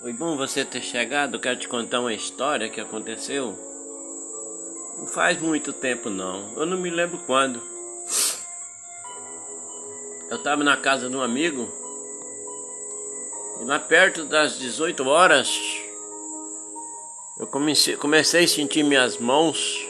[0.00, 1.40] Foi bom você ter chegado.
[1.40, 3.58] Quero te contar uma história que aconteceu.
[4.96, 6.52] Não faz muito tempo não.
[6.56, 7.60] Eu não me lembro quando.
[10.30, 11.68] Eu estava na casa de um amigo.
[13.60, 15.58] E lá perto das 18 horas,
[17.40, 19.84] eu comecei, comecei a sentir minhas mãos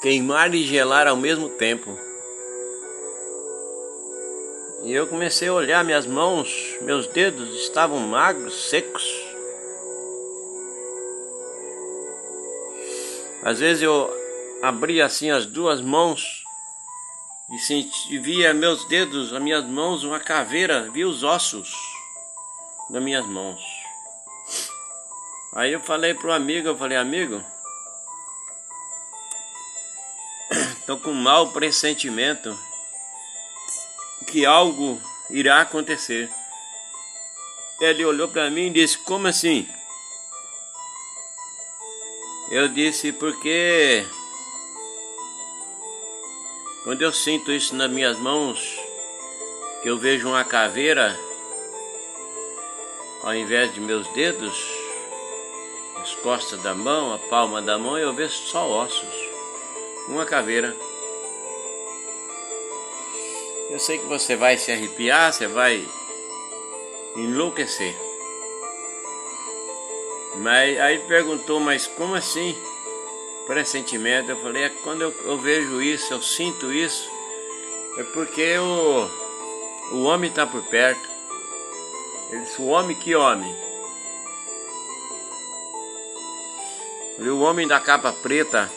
[0.00, 2.07] queimar e gelar ao mesmo tempo.
[4.88, 9.04] E eu comecei a olhar minhas mãos, meus dedos estavam magros, secos.
[13.42, 14.10] Às vezes eu
[14.62, 16.42] abria assim as duas mãos
[17.50, 21.70] e senti, via meus dedos, as minhas mãos, uma caveira, via os ossos
[22.88, 23.60] das minhas mãos.
[25.52, 27.44] Aí eu falei pro amigo, eu falei, amigo,
[30.86, 32.58] tô com um mau pressentimento
[34.30, 35.00] que algo
[35.30, 36.30] irá acontecer.
[37.80, 39.68] Ele olhou para mim e disse: Como assim?
[42.50, 44.04] Eu disse: Porque
[46.84, 48.58] quando eu sinto isso nas minhas mãos,
[49.82, 51.18] que eu vejo uma caveira
[53.22, 54.54] ao invés de meus dedos,
[56.00, 59.14] as costas da mão, a palma da mão, eu vejo só ossos,
[60.08, 60.74] uma caveira.
[63.70, 65.86] Eu sei que você vai se arrepiar, você vai
[67.14, 67.94] enlouquecer.
[70.36, 72.56] Mas aí perguntou, mas como assim?
[73.46, 74.30] Pressentimento.
[74.30, 77.10] Eu falei, é quando eu, eu vejo isso, eu sinto isso,
[77.98, 79.08] é porque o,
[79.92, 81.08] o homem está por perto.
[82.30, 83.54] Ele disse, o homem que homem?
[87.18, 88.70] o homem da capa preta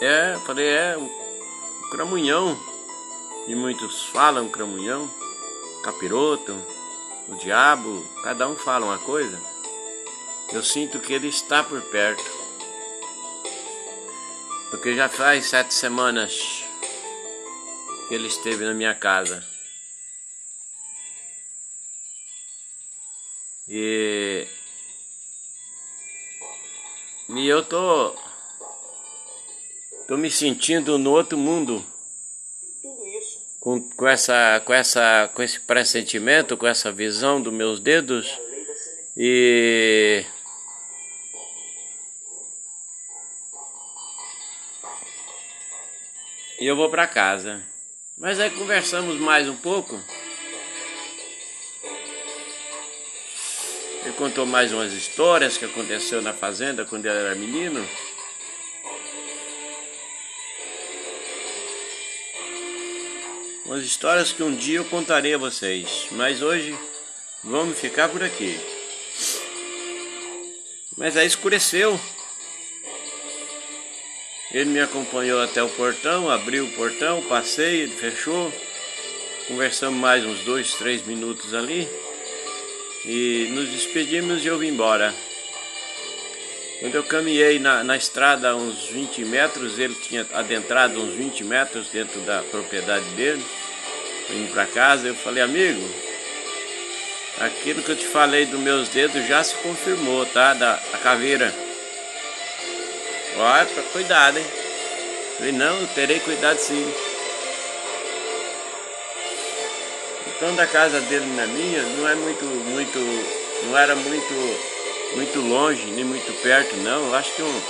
[0.00, 2.56] É, falei, é o cramunhão.
[3.48, 5.10] E muitos falam cramunhão,
[5.82, 6.54] capiroto,
[7.28, 9.40] o diabo, cada um fala uma coisa.
[10.52, 12.24] Eu sinto que ele está por perto.
[14.70, 16.64] Porque já faz sete semanas
[18.06, 19.44] que ele esteve na minha casa.
[23.66, 24.46] E,
[27.28, 28.27] e eu tô
[30.08, 31.84] Tô me sentindo no outro mundo.
[33.60, 38.26] Com, com, essa, com, essa, com esse pressentimento, com essa visão dos meus dedos.
[39.14, 40.24] E.
[46.58, 47.62] E eu vou para casa.
[48.16, 50.02] Mas aí conversamos mais um pouco.
[54.06, 57.86] Ele contou mais umas histórias que aconteceu na fazenda quando ele era menino.
[63.68, 66.74] Umas histórias que um dia eu contarei a vocês, mas hoje
[67.44, 68.58] vamos ficar por aqui.
[70.96, 72.00] Mas aí escureceu.
[74.50, 78.50] Ele me acompanhou até o portão, abriu o portão, passei, ele fechou.
[79.46, 81.86] Conversamos mais uns dois, três minutos ali.
[83.04, 85.14] E nos despedimos e eu vim embora.
[86.80, 91.88] Quando eu caminhei na, na estrada uns 20 metros, ele tinha adentrado uns 20 metros
[91.88, 93.44] dentro da propriedade dele,
[94.30, 95.82] indo para casa, eu falei, amigo,
[97.40, 100.54] aquilo que eu te falei dos meus dedos já se confirmou, tá?
[100.54, 101.52] Da, da caveira.
[103.36, 104.46] Olha, pra cuidado, hein?
[105.36, 106.94] falei, não, eu terei cuidado sim.
[110.28, 112.98] Então da casa dele na minha não é muito, muito,
[113.64, 114.77] não era muito
[115.14, 117.06] muito longe, nem muito perto, não.
[117.08, 117.62] Eu acho que um,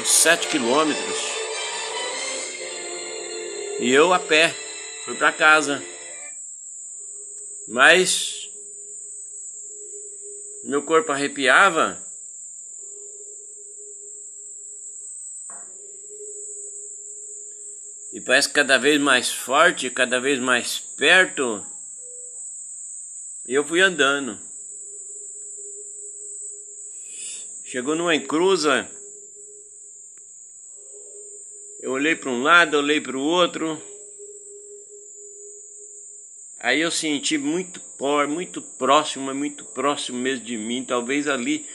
[0.00, 1.18] uns 7 quilômetros.
[3.78, 4.54] E eu a pé,
[5.04, 5.82] fui para casa.
[7.68, 8.48] Mas
[10.64, 12.04] meu corpo arrepiava.
[18.12, 21.64] E parece cada vez mais forte, cada vez mais perto.
[23.46, 24.45] E eu fui andando.
[27.76, 28.90] Chegou numa encruza.
[31.82, 33.78] Eu olhei para um lado, olhei para o outro.
[36.58, 41.66] Aí eu senti muito por, muito próximo, muito próximo mesmo de mim, talvez ali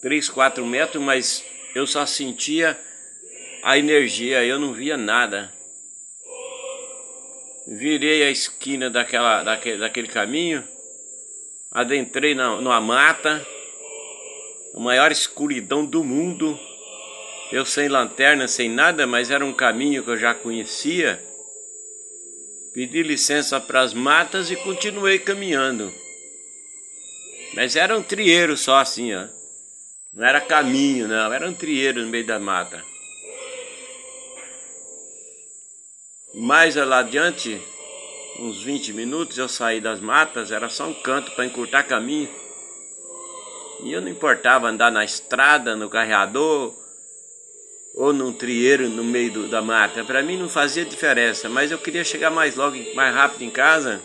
[0.00, 1.44] 3, 4 metros, mas
[1.74, 2.80] eu só sentia
[3.60, 5.52] a energia, eu não via nada.
[7.66, 10.62] Virei a esquina daquela, daquele, daquele caminho,
[11.72, 13.44] adentrei na, numa mata
[14.78, 16.56] a maior escuridão do mundo.
[17.50, 21.20] Eu sem lanterna, sem nada, mas era um caminho que eu já conhecia.
[22.72, 25.92] Pedi licença para as matas e continuei caminhando.
[27.54, 29.26] Mas era um trieiro só assim, ó.
[30.14, 31.32] Não era caminho, não.
[31.32, 32.80] Era um trieiro no meio da mata.
[36.34, 37.60] Mais lá adiante,
[38.38, 40.52] uns 20 minutos, eu saí das matas.
[40.52, 42.28] Era só um canto para encurtar caminho.
[43.80, 46.74] E eu não importava andar na estrada, no carreador
[47.94, 50.04] ou num trieiro no meio do, da mata.
[50.04, 54.00] Para mim não fazia diferença, mas eu queria chegar mais logo, mais rápido em casa.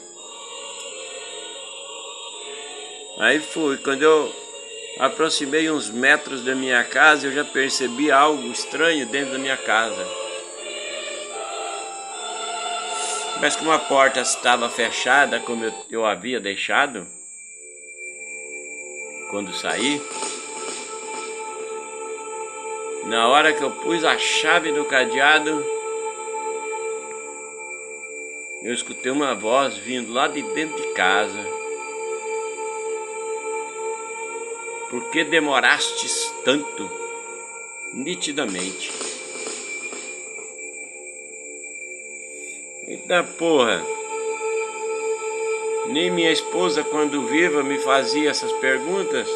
[3.19, 4.33] Aí fui, quando eu
[4.99, 10.07] aproximei uns metros da minha casa, eu já percebi algo estranho dentro da minha casa.
[13.39, 17.05] Mas como a porta estava fechada, como eu, eu havia deixado
[19.33, 19.99] quando saí,
[23.05, 25.65] na hora que eu pus a chave do cadeado,
[28.61, 31.43] eu escutei uma voz vindo lá de dentro de casa.
[34.91, 36.91] Por que demorastes tanto?
[37.91, 38.91] Nitidamente.
[42.87, 44.02] Eita porra!
[45.87, 49.27] Nem minha esposa, quando viva, me fazia essas perguntas.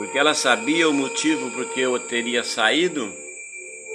[0.00, 3.12] porque ela sabia o motivo por que eu teria saído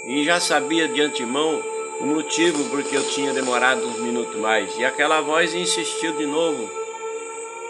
[0.07, 1.63] e já sabia de antemão
[1.99, 4.69] o motivo por que eu tinha demorado uns minutos mais.
[4.77, 6.69] E aquela voz insistiu de novo: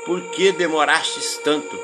[0.05, 1.79] Por que demorastes tanto?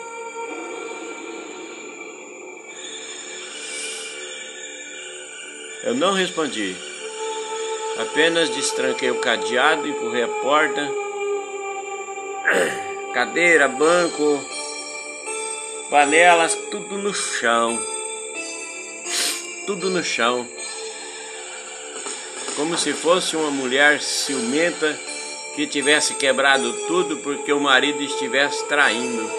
[5.86, 6.76] Eu não respondi.
[7.98, 10.90] Apenas destranquei o cadeado, empurrei a porta.
[13.14, 14.44] Cadeira, banco,
[15.90, 17.78] panelas, tudo no chão.
[19.66, 20.48] Tudo no chão.
[22.56, 24.98] Como se fosse uma mulher ciumenta
[25.56, 29.30] que tivesse quebrado tudo porque o marido estivesse traindo.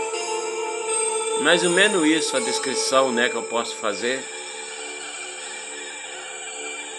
[1.40, 4.22] Mais ou menos isso a descrição né, que eu posso fazer.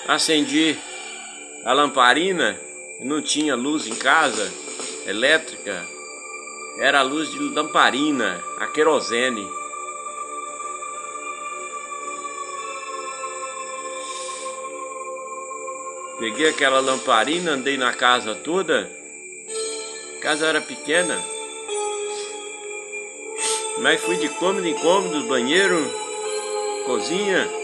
[0.07, 0.77] Acendi
[1.63, 2.59] a lamparina,
[2.99, 4.51] não tinha luz em casa,
[5.05, 5.87] elétrica,
[6.79, 9.47] era a luz de lamparina, a querosene.
[16.19, 18.91] Peguei aquela lamparina, andei na casa toda.
[20.17, 21.21] A casa era pequena.
[23.79, 25.91] Mas fui de cômodo em cômodo, banheiro,
[26.85, 27.62] cozinha.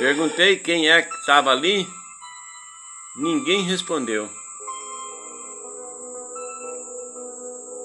[0.00, 1.86] Perguntei quem é que estava ali.
[3.14, 4.30] Ninguém respondeu.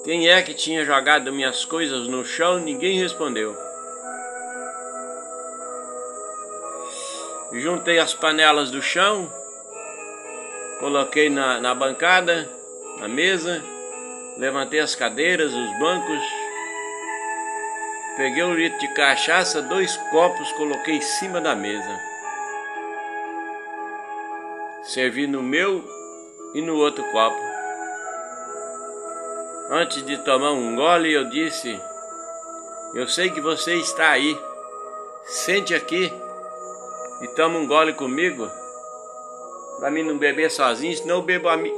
[0.02, 2.58] Quem é que tinha jogado minhas coisas no chão?
[2.58, 3.54] Ninguém respondeu.
[7.52, 9.30] Juntei as panelas do chão,
[10.80, 12.50] coloquei na, na bancada,
[12.98, 13.62] na mesa,
[14.38, 16.22] levantei as cadeiras, os bancos,
[18.16, 22.00] peguei um litro de cachaça, dois copos, coloquei em cima da mesa.
[24.82, 25.84] Servi no meu
[26.54, 27.36] e no outro copo.
[29.68, 31.78] Antes de tomar um gole, eu disse:
[32.94, 34.38] Eu sei que você está aí.
[35.24, 36.12] Sente aqui
[37.20, 38.48] e toma um gole comigo.
[39.80, 41.72] Para mim não beber sozinho, senão eu bebo a, mi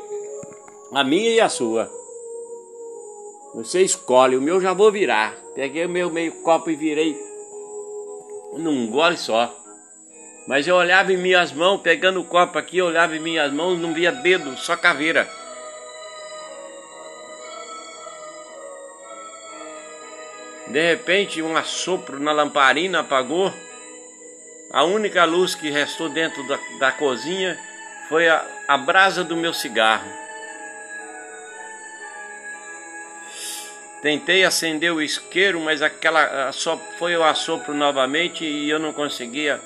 [0.93, 1.98] a minha e a sua.
[3.59, 5.35] Você escolhe, o meu já vou virar.
[5.57, 7.19] Peguei o meu meio copo e virei
[8.57, 9.53] num gole só.
[10.47, 13.77] Mas eu olhava em minhas mãos, pegando o copo aqui, eu olhava em minhas mãos,
[13.77, 15.29] não via dedo, só caveira.
[20.69, 23.53] De repente, um assopro na lamparina apagou.
[24.71, 27.59] A única luz que restou dentro da, da cozinha
[28.09, 30.28] foi a, a brasa do meu cigarro.
[34.03, 39.61] Tentei acender o isqueiro, mas aquela só foi o assopro novamente e eu não conseguia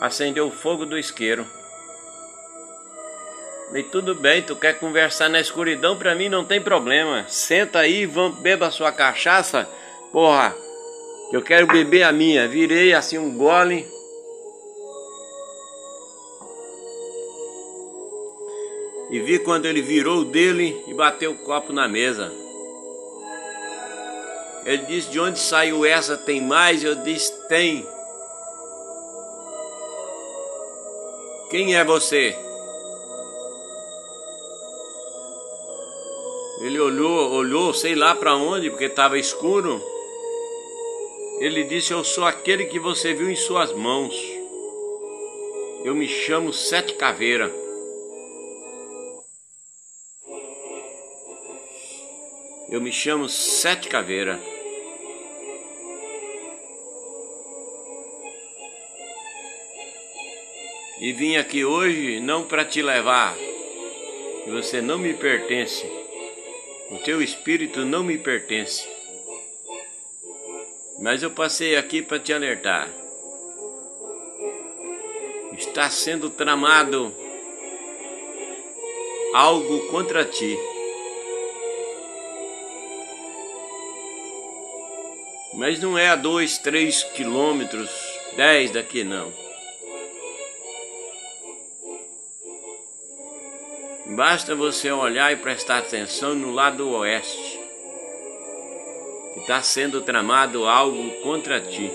[0.00, 1.46] acender o fogo do isqueiro.
[3.72, 7.24] E tudo bem, tu quer conversar na escuridão, para mim não tem problema.
[7.28, 9.68] Senta aí, vamos, beba sua cachaça
[10.16, 10.56] Porra,
[11.30, 12.48] eu quero beber a minha.
[12.48, 13.86] Virei assim um gole.
[19.10, 22.32] E vi quando ele virou o dele e bateu o copo na mesa.
[24.66, 26.18] Ele disse: De onde saiu essa?
[26.18, 26.82] Tem mais?
[26.82, 27.86] Eu disse: Tem.
[31.48, 32.36] Quem é você?
[36.62, 39.80] Ele olhou, olhou, sei lá para onde, porque estava escuro.
[41.38, 44.16] Ele disse: Eu sou aquele que você viu em suas mãos.
[45.84, 47.54] Eu me chamo Sete Caveira.
[52.68, 54.55] Eu me chamo Sete Caveira.
[61.06, 63.36] E vim aqui hoje não para te levar,
[64.48, 65.86] você não me pertence.
[66.90, 68.88] O teu espírito não me pertence.
[70.98, 72.90] Mas eu passei aqui para te alertar.
[75.56, 77.14] Está sendo tramado
[79.32, 80.58] algo contra ti.
[85.54, 87.90] Mas não é a dois, três quilômetros,
[88.36, 89.45] dez daqui não.
[94.16, 97.60] Basta você olhar e prestar atenção no lado oeste,
[99.34, 101.92] que está sendo tramado algo contra ti.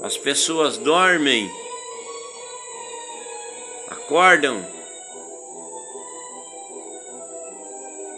[0.00, 1.50] As pessoas dormem,
[3.90, 4.66] acordam,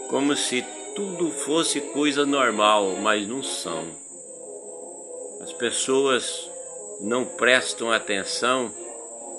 [0.08, 3.88] como se tudo fosse coisa normal, mas não são.
[5.40, 6.50] As pessoas
[7.00, 8.71] não prestam atenção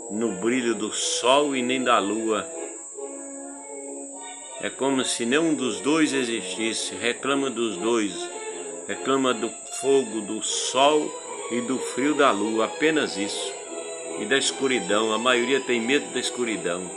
[0.09, 2.47] no brilho do sol e nem da lua.
[4.59, 8.13] É como se nenhum dos dois existisse, reclama dos dois,
[8.87, 9.49] reclama do
[9.79, 11.09] fogo, do sol
[11.51, 13.53] e do frio da lua, apenas isso.
[14.19, 16.89] E da escuridão, a maioria tem medo da escuridão.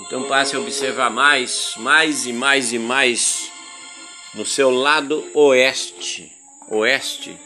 [0.00, 3.47] Então passe a observar mais, mais e mais e mais
[4.34, 6.32] no seu lado oeste.
[6.70, 7.38] Oeste.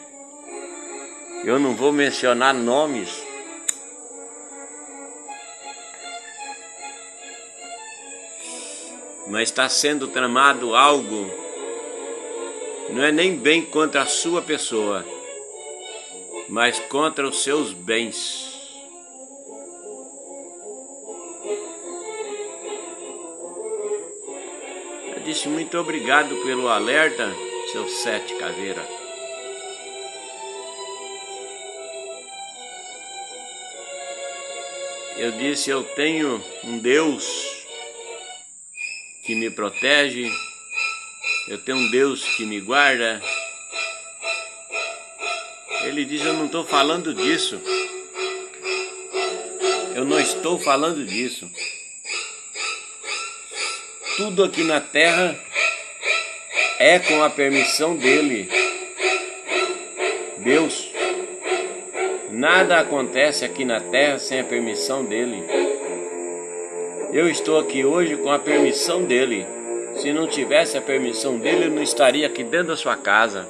[1.43, 3.23] Eu não vou mencionar nomes.
[9.27, 11.31] Mas está sendo tramado algo.
[12.89, 15.05] Não é nem bem contra a sua pessoa,
[16.49, 18.52] mas contra os seus bens.
[25.33, 27.35] Disse muito obrigado pelo alerta,
[27.71, 28.87] seu sete caveira.
[35.17, 37.25] Eu disse: Eu tenho um Deus
[39.25, 40.31] que me protege,
[41.47, 43.19] eu tenho um Deus que me guarda.
[45.81, 47.59] Ele diz: Eu não estou falando disso.
[49.95, 51.49] Eu não estou falando disso
[54.17, 55.35] tudo aqui na terra
[56.79, 58.49] é com a permissão dele.
[60.37, 60.91] Deus.
[62.29, 65.43] Nada acontece aqui na terra sem a permissão dele.
[67.11, 69.45] Eu estou aqui hoje com a permissão dele.
[69.95, 73.47] Se não tivesse a permissão dele, eu não estaria aqui dentro da sua casa.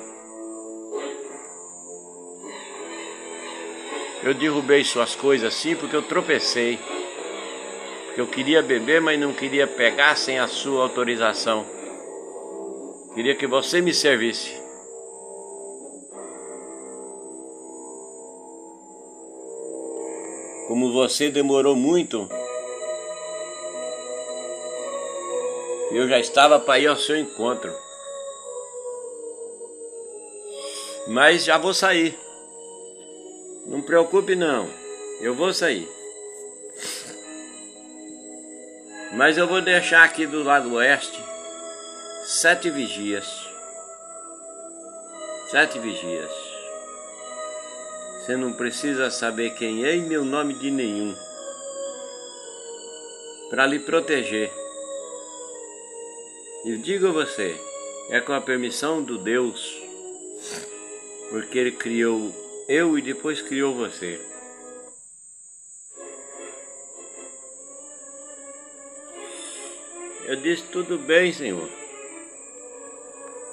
[4.21, 6.79] Eu derrubei suas coisas assim porque eu tropecei
[8.15, 11.65] eu queria beber, mas não queria pegar sem a sua autorização.
[13.15, 14.61] Queria que você me servisse.
[20.67, 22.29] Como você demorou muito,
[25.91, 27.71] eu já estava para ir ao seu encontro.
[31.07, 32.17] Mas já vou sair.
[33.65, 34.67] Não preocupe não,
[35.19, 36.02] eu vou sair.
[39.15, 41.23] Mas eu vou deixar aqui do lado oeste
[42.25, 43.47] sete vigias.
[45.51, 46.31] Sete vigias.
[48.17, 51.15] Você não precisa saber quem é e meu nome de nenhum.
[53.51, 54.51] Para lhe proteger.
[56.65, 57.55] E digo a você,
[58.09, 59.79] é com a permissão do Deus,
[61.29, 62.33] porque Ele criou
[62.67, 64.32] eu e depois criou você.
[70.25, 71.69] Eu disse: Tudo bem, Senhor.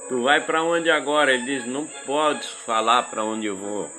[0.08, 1.32] Tu vai para onde agora?
[1.32, 3.90] Ele diz: Não podes falar para onde eu vou.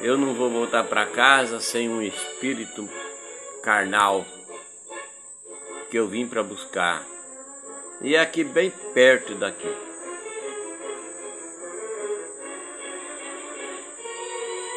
[0.00, 2.88] Eu não vou voltar para casa sem um espírito
[3.62, 4.26] carnal
[5.90, 7.04] que eu vim para buscar.
[8.02, 9.74] E é aqui bem perto daqui.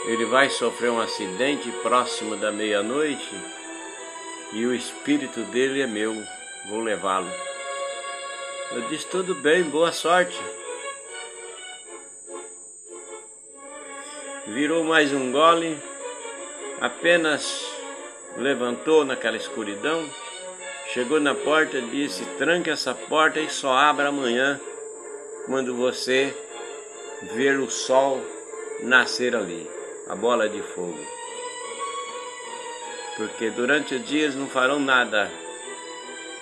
[0.06, 3.59] Ele vai sofrer um acidente próximo da meia-noite
[4.52, 6.16] e o espírito dele é meu,
[6.68, 7.30] vou levá-lo.
[8.72, 10.40] Eu disse: tudo bem, boa sorte.
[14.48, 15.78] Virou mais um gole,
[16.82, 17.68] apenas
[18.38, 20.10] levantou naquela escuridão,
[20.94, 24.60] chegou na porta e disse: tranque essa porta e só abra amanhã,
[25.46, 26.36] quando você
[27.34, 28.22] ver o sol
[28.82, 29.70] nascer ali,
[30.08, 31.19] a bola de fogo.
[33.20, 35.30] Porque durante os dias não farão nada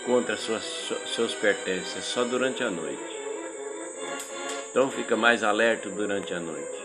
[0.05, 0.63] contra suas,
[1.07, 3.17] seus pertences, só durante a noite.
[4.69, 6.77] Então fica mais alerta durante a noite.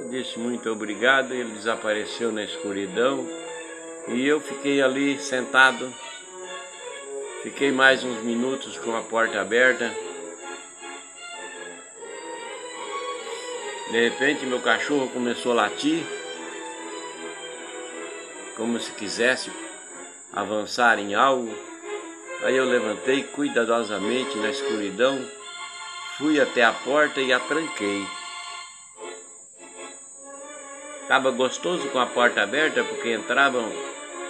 [0.00, 3.24] Eu disse muito obrigado, ele desapareceu na escuridão
[4.08, 5.94] e eu fiquei ali sentado.
[7.44, 9.94] Fiquei mais uns minutos com a porta aberta.
[13.92, 16.17] De repente meu cachorro começou a latir,
[18.58, 19.50] como se quisesse
[20.32, 21.56] avançar em algo.
[22.42, 25.18] Aí eu levantei cuidadosamente na escuridão,
[26.18, 28.04] fui até a porta e a tranquei.
[31.00, 33.64] Estava gostoso com a porta aberta porque entrava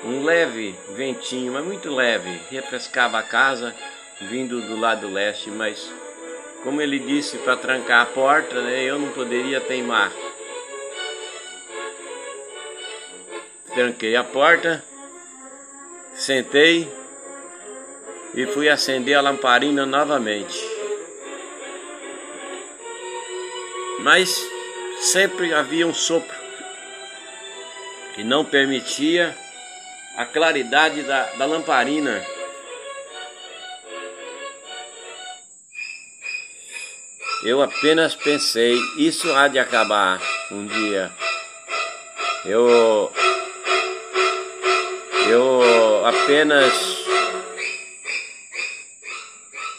[0.04, 3.74] um leve ventinho, mas muito leve, refrescava a casa
[4.20, 5.92] vindo do lado leste, mas
[6.62, 10.12] como ele disse para trancar a porta, né, eu não poderia teimar.
[13.78, 14.84] Tranquei a porta,
[16.12, 16.92] sentei
[18.34, 20.58] e fui acender a lamparina novamente.
[24.00, 24.44] Mas
[24.98, 26.36] sempre havia um sopro
[28.16, 29.32] que não permitia
[30.16, 32.20] a claridade da, da lamparina.
[37.44, 40.20] Eu apenas pensei, isso há de acabar
[40.50, 41.12] um dia.
[42.44, 43.12] Eu
[45.28, 46.72] eu apenas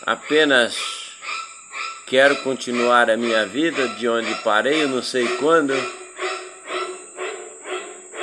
[0.05, 0.77] apenas
[2.07, 5.73] quero continuar a minha vida de onde parei, eu não sei quando.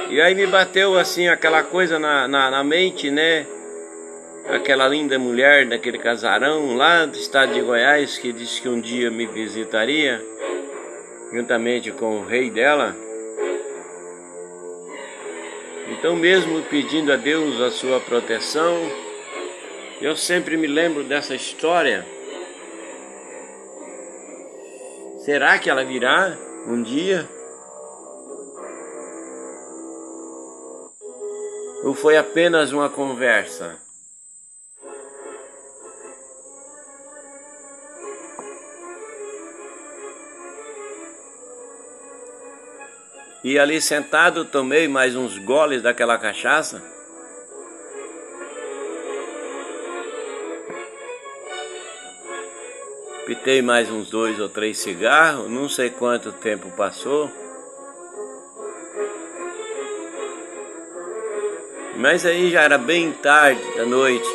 [0.08, 3.46] E aí me bateu assim aquela coisa na, na, na mente, né?
[4.48, 9.10] aquela linda mulher daquele casarão lá do estado de Goiás que disse que um dia
[9.10, 10.22] me visitaria,
[11.32, 13.05] juntamente com o rei dela.
[16.06, 18.72] Então, mesmo pedindo a Deus a sua proteção,
[20.00, 22.06] eu sempre me lembro dessa história.
[25.24, 26.38] Será que ela virá
[26.68, 27.28] um dia?
[31.82, 33.76] Ou foi apenas uma conversa?
[43.46, 46.82] E ali sentado tomei mais uns goles daquela cachaça.
[53.24, 57.30] Pitei mais uns dois ou três cigarros, não sei quanto tempo passou.
[61.98, 64.28] Mas aí já era bem tarde da noite.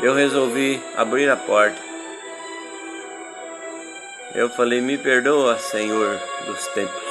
[0.00, 1.78] Eu resolvi abrir a porta.
[4.34, 7.09] Eu falei: Me perdoa, Senhor dos tempos.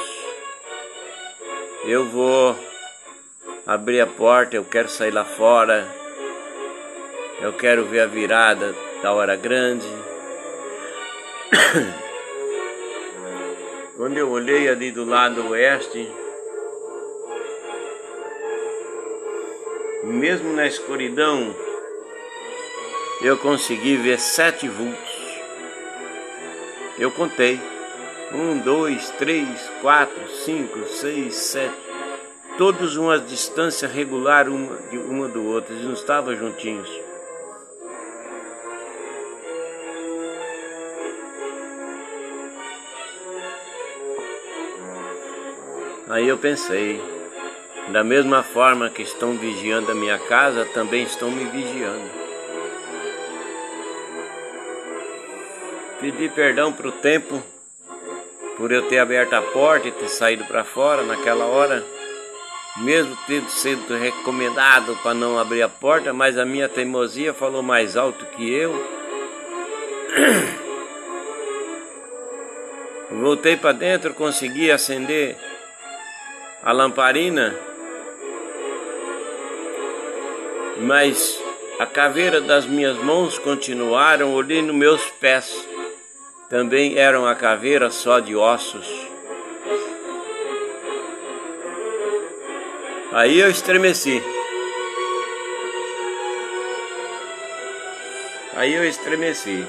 [1.89, 2.55] Eu vou
[3.65, 5.91] abrir a porta, eu quero sair lá fora.
[7.41, 9.87] Eu quero ver a virada da hora grande.
[13.97, 16.07] Quando eu olhei ali do lado oeste,
[20.03, 21.55] mesmo na escuridão,
[23.23, 25.39] eu consegui ver sete vultos.
[26.99, 27.59] Eu contei.
[28.31, 29.47] Um, dois, três,
[29.81, 31.73] quatro, cinco, seis, sete.
[32.59, 35.73] Todos uma distância regular uma, de uma do outro.
[35.73, 36.89] Eles não estavam juntinhos.
[46.07, 47.01] Aí eu pensei,
[47.91, 52.09] da mesma forma que estão vigiando a minha casa, também estão me vigiando.
[55.99, 57.43] Pedi perdão para o tempo
[58.59, 61.81] por eu ter aberto a porta e ter saído para fora naquela hora,
[62.75, 67.95] mesmo tendo sido recomendado para não abrir a porta, mas a minha teimosia falou mais
[67.95, 68.71] alto que eu.
[73.09, 75.37] Voltei para dentro, consegui acender
[76.61, 77.55] a lamparina,
[80.81, 81.41] mas
[81.79, 85.68] a caveira das minhas mãos continuaram, olhei nos meus pés
[86.49, 88.87] também era uma caveira só de ossos.
[93.11, 94.21] Aí eu estremeci.
[98.55, 99.65] Aí eu estremeci.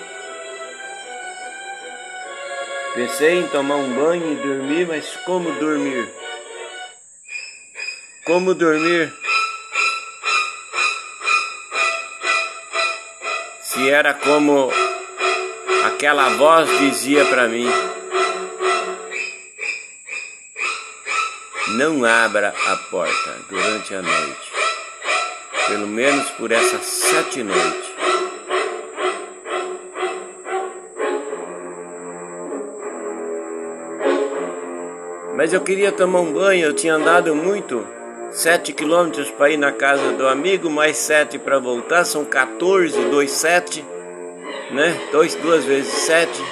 [2.95, 6.09] Pensei em tomar um banho e dormir, mas como dormir?
[8.25, 9.13] Como dormir?
[13.61, 14.73] Se era como
[16.01, 17.69] aquela voz dizia para mim:
[21.77, 24.53] Não abra a porta durante a noite,
[25.69, 27.91] pelo menos por essas sete noites.
[35.37, 37.87] Mas eu queria tomar um banho, eu tinha andado muito,
[38.31, 43.33] sete quilômetros para ir na casa do amigo, mais sete para voltar, são 14, dois
[43.33, 43.85] sete,
[44.73, 45.09] né?
[45.13, 46.43] Dois, duas vezes sete,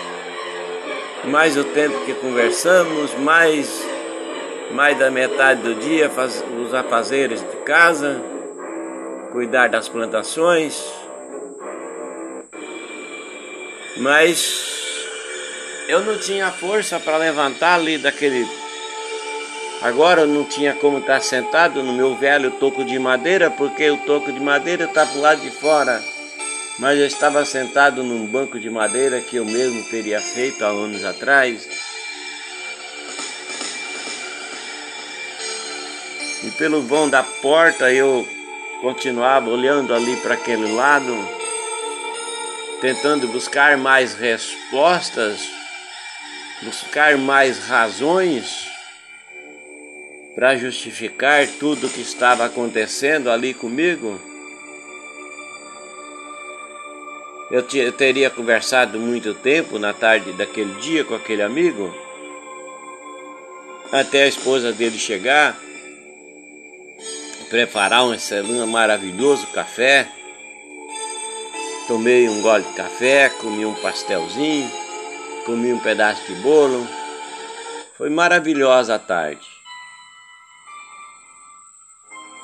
[1.24, 3.82] mais o tempo que conversamos, mais,
[4.72, 8.20] mais da metade do dia, faz, os afazeres de casa,
[9.32, 10.82] cuidar das plantações,
[13.96, 15.06] mas
[15.88, 18.46] eu não tinha força para levantar ali daquele
[19.80, 23.96] Agora eu não tinha como estar sentado no meu velho toco de madeira, porque o
[23.98, 26.02] toco de madeira está para o lado de fora.
[26.78, 31.04] Mas eu estava sentado num banco de madeira que eu mesmo teria feito há anos
[31.04, 31.68] atrás.
[36.44, 38.26] E pelo vão da porta eu
[38.80, 41.12] continuava olhando ali para aquele lado,
[42.80, 45.40] tentando buscar mais respostas,
[46.62, 48.68] buscar mais razões
[50.36, 54.37] para justificar tudo o que estava acontecendo ali comigo?
[57.50, 61.94] Eu, eu teria conversado muito tempo na tarde daquele dia com aquele amigo,
[63.90, 65.58] até a esposa dele chegar,
[67.48, 70.06] preparar um excelente, maravilhoso café.
[71.86, 74.70] Tomei um gole de café, comi um pastelzinho,
[75.46, 76.86] comi um pedaço de bolo.
[77.96, 79.48] Foi maravilhosa a tarde.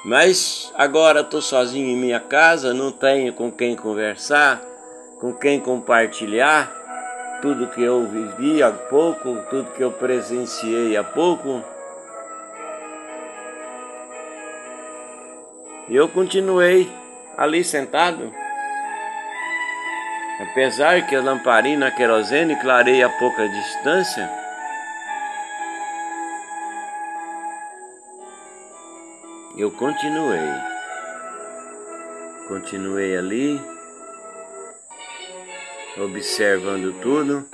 [0.03, 4.63] Mas agora estou sozinho em minha casa, não tenho com quem conversar,
[5.21, 6.71] com quem compartilhar
[7.41, 11.63] tudo que eu vivi há pouco, tudo que eu presenciei há pouco.
[15.89, 16.91] E eu continuei
[17.37, 18.33] ali sentado.
[20.41, 24.29] Apesar que a lamparina querosene clareia a pouca distância,
[29.57, 30.51] eu continuei.
[32.49, 33.74] Continuei ali,
[35.97, 37.45] observando tudo.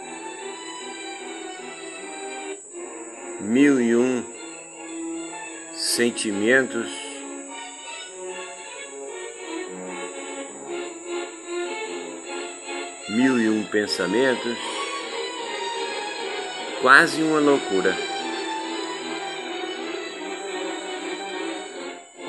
[3.41, 4.25] Mil e um
[5.73, 6.89] sentimentos.
[13.09, 14.59] Mil e um pensamentos.
[16.81, 17.95] Quase uma loucura.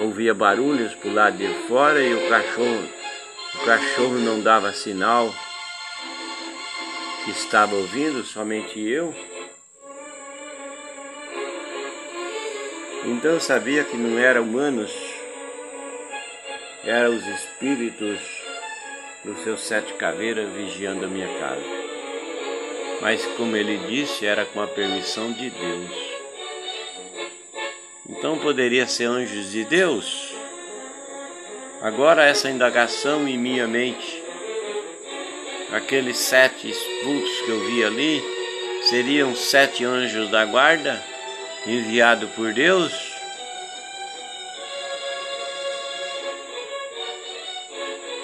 [0.01, 2.89] ouvia barulhos por lado de fora e o cachorro,
[3.53, 5.31] o cachorro não dava sinal
[7.23, 9.13] que estava ouvindo, somente eu.
[13.05, 14.91] Então eu sabia que não eram humanos,
[16.83, 18.19] eram os espíritos
[19.23, 21.81] dos seus sete caveiras vigiando a minha casa.
[23.01, 25.91] Mas como ele disse, era com a permissão de Deus.
[28.07, 30.31] Então poderia ser anjos de Deus?
[31.81, 34.20] Agora essa indagação em minha mente,
[35.71, 38.23] aqueles sete expulsos que eu vi ali,
[38.89, 41.01] seriam sete anjos da guarda
[41.65, 42.91] enviados por Deus?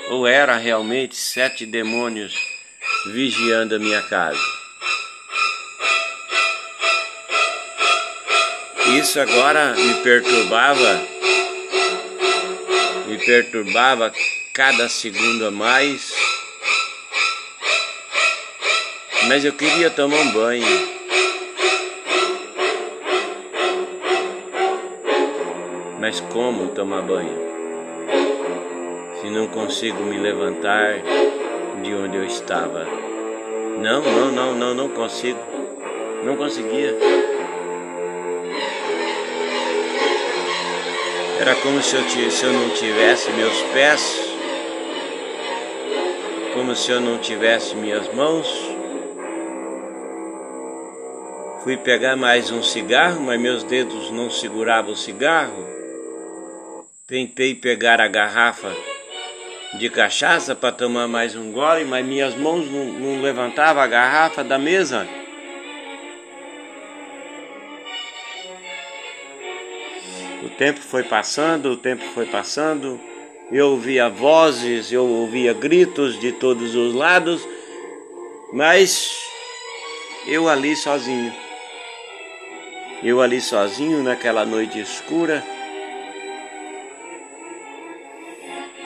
[0.09, 2.33] Ou era realmente sete demônios
[3.13, 4.39] vigiando a minha casa?
[8.97, 11.01] Isso agora me perturbava,
[13.05, 14.13] me perturbava
[14.53, 16.26] cada segundo a mais.
[19.27, 20.97] Mas eu queria tomar um banho.
[25.99, 27.37] Mas como tomar banho?
[29.19, 31.01] Se não consigo me levantar
[31.83, 32.85] de onde eu estava.
[33.79, 35.39] Não, não, não, não, não consigo.
[36.23, 36.95] Não conseguia.
[41.39, 44.27] Era como se eu, se eu não tivesse meus pés,
[46.53, 48.66] como se eu não tivesse minhas mãos.
[51.67, 55.67] Fui pegar mais um cigarro, mas meus dedos não seguravam o cigarro.
[57.05, 58.73] Tentei pegar a garrafa
[59.77, 64.45] de cachaça para tomar mais um gole, mas minhas mãos não, não levantavam a garrafa
[64.45, 65.05] da mesa.
[70.45, 72.97] O tempo foi passando, o tempo foi passando.
[73.51, 77.45] Eu ouvia vozes, eu ouvia gritos de todos os lados,
[78.53, 79.11] mas
[80.25, 81.46] eu ali sozinho.
[83.03, 85.43] Eu ali sozinho naquela noite escura,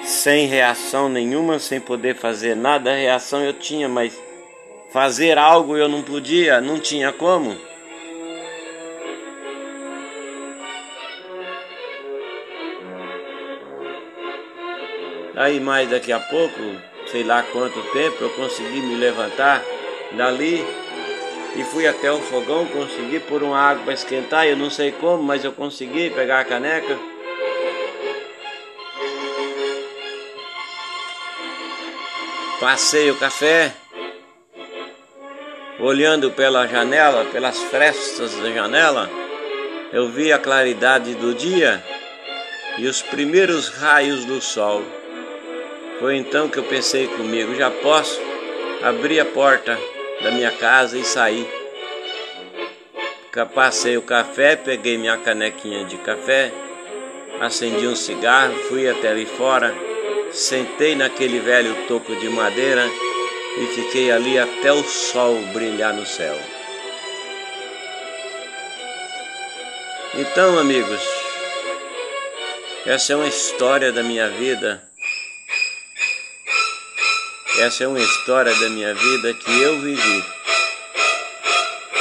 [0.03, 2.93] sem reação nenhuma, sem poder fazer nada.
[2.93, 4.13] Reação eu tinha, mas
[4.91, 7.57] fazer algo eu não podia, não tinha como.
[15.35, 16.59] Aí mais daqui a pouco,
[17.07, 19.63] sei lá quanto tempo, eu consegui me levantar
[20.11, 20.63] dali
[21.55, 25.21] e fui até o fogão, consegui pôr uma água para esquentar, eu não sei como,
[25.21, 26.97] mas eu consegui pegar a caneca.
[32.59, 33.73] Passei o café,
[35.79, 39.09] olhando pela janela, pelas frestas da janela,
[39.91, 41.83] eu vi a claridade do dia
[42.77, 44.83] e os primeiros raios do sol.
[45.99, 48.21] Foi então que eu pensei comigo: já posso
[48.83, 49.77] abrir a porta
[50.23, 51.47] da minha casa e sair.
[53.55, 56.51] Passei o café, peguei minha canequinha de café,
[57.39, 59.73] acendi um cigarro, fui até ali fora,
[60.31, 62.85] sentei naquele velho toco de madeira
[63.57, 66.37] e fiquei ali até o sol brilhar no céu.
[70.13, 71.01] Então, amigos,
[72.85, 74.90] essa é uma história da minha vida
[77.61, 80.25] essa é uma história da minha vida que eu vivi.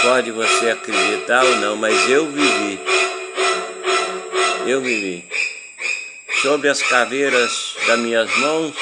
[0.03, 2.81] Pode você acreditar ou não, mas eu vivi.
[4.67, 5.29] Eu vivi.
[6.41, 8.75] Sobre as caveiras das minhas mãos,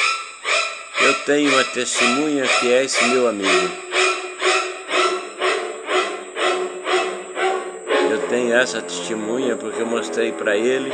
[1.01, 3.73] eu tenho uma testemunha que é esse meu amigo.
[8.09, 10.93] Eu tenho essa testemunha porque eu mostrei para ele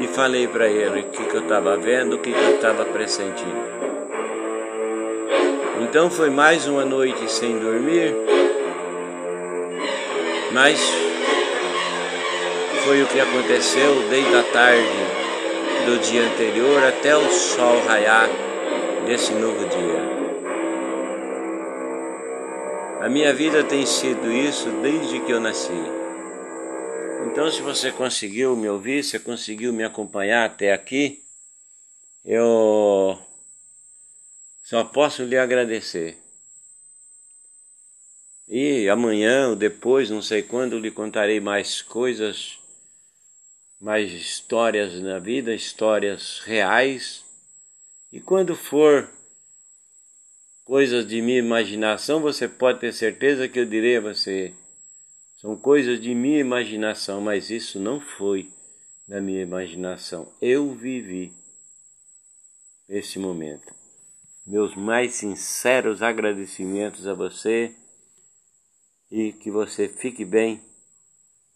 [0.00, 2.84] e falei para ele o que, que eu estava vendo, o que, que eu estava
[2.86, 3.91] pressentindo.
[5.92, 8.14] Então foi mais uma noite sem dormir,
[10.50, 10.80] mas
[12.82, 18.26] foi o que aconteceu desde a tarde do dia anterior até o sol raiar
[19.04, 20.02] desse novo dia.
[23.02, 25.78] A minha vida tem sido isso desde que eu nasci.
[27.26, 31.22] Então, se você conseguiu me ouvir, se conseguiu me acompanhar até aqui,
[32.24, 33.18] eu
[34.72, 36.16] só posso lhe agradecer.
[38.48, 42.58] E amanhã ou depois, não sei quando, lhe contarei mais coisas,
[43.78, 47.22] mais histórias na vida, histórias reais.
[48.10, 49.10] E quando for
[50.64, 54.54] coisas de minha imaginação, você pode ter certeza que eu direi a você:
[55.36, 58.50] são coisas de minha imaginação, mas isso não foi
[59.06, 60.32] da minha imaginação.
[60.40, 61.30] Eu vivi
[62.88, 63.81] esse momento
[64.46, 67.74] meus mais sinceros agradecimentos a você
[69.10, 70.60] e que você fique bem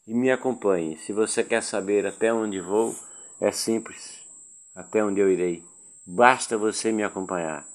[0.07, 0.96] e me acompanhe.
[0.99, 2.94] Se você quer saber até onde vou,
[3.40, 4.20] é simples,
[4.75, 5.64] até onde eu irei.
[6.07, 7.66] Basta você me acompanhar.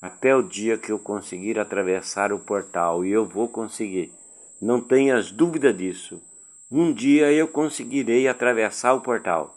[0.00, 4.12] Até o dia que eu conseguir atravessar o portal, e eu vou conseguir.
[4.60, 6.22] Não tenhas dúvida disso.
[6.70, 9.56] Um dia eu conseguirei atravessar o portal.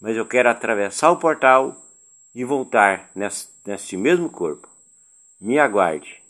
[0.00, 1.76] Mas eu quero atravessar o portal
[2.34, 3.10] e voltar
[3.68, 4.66] neste mesmo corpo.
[5.38, 6.22] Me aguarde.